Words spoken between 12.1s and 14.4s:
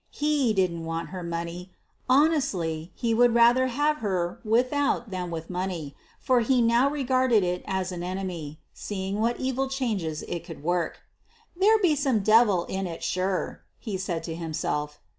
devil in it, sure!" he said to